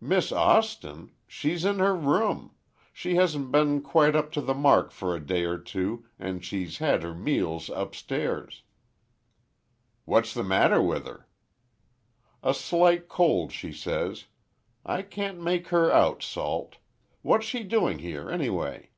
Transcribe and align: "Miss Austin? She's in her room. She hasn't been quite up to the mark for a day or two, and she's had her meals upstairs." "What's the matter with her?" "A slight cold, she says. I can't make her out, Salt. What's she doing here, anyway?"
"Miss 0.00 0.32
Austin? 0.32 1.12
She's 1.28 1.64
in 1.64 1.78
her 1.78 1.94
room. 1.94 2.52
She 2.92 3.14
hasn't 3.14 3.52
been 3.52 3.80
quite 3.80 4.16
up 4.16 4.32
to 4.32 4.40
the 4.40 4.52
mark 4.52 4.90
for 4.90 5.14
a 5.14 5.24
day 5.24 5.44
or 5.44 5.56
two, 5.56 6.04
and 6.18 6.44
she's 6.44 6.78
had 6.78 7.04
her 7.04 7.14
meals 7.14 7.70
upstairs." 7.72 8.64
"What's 10.04 10.34
the 10.34 10.42
matter 10.42 10.82
with 10.82 11.06
her?" 11.06 11.28
"A 12.42 12.54
slight 12.54 13.06
cold, 13.08 13.52
she 13.52 13.72
says. 13.72 14.24
I 14.84 15.02
can't 15.02 15.40
make 15.40 15.68
her 15.68 15.92
out, 15.92 16.24
Salt. 16.24 16.78
What's 17.22 17.46
she 17.46 17.62
doing 17.62 18.00
here, 18.00 18.28
anyway?" 18.28 18.90